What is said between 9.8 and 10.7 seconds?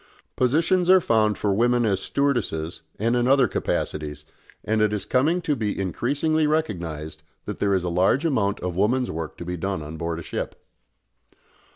on board a ship.